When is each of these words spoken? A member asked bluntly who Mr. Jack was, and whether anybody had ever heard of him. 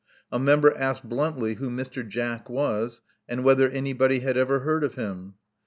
A 0.31 0.39
member 0.39 0.75
asked 0.75 1.07
bluntly 1.07 1.53
who 1.57 1.69
Mr. 1.69 2.01
Jack 2.09 2.49
was, 2.49 3.03
and 3.29 3.43
whether 3.43 3.69
anybody 3.69 4.21
had 4.21 4.35
ever 4.35 4.61
heard 4.61 4.83
of 4.83 4.95
him. 4.95 5.35